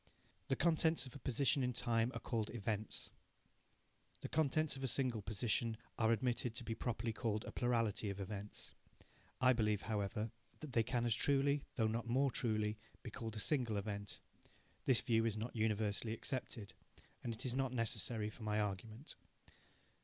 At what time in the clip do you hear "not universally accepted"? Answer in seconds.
15.37-16.73